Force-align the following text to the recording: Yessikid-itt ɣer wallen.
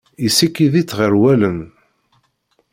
Yessikid-itt 0.23 0.95
ɣer 0.97 1.11
wallen. 1.21 1.59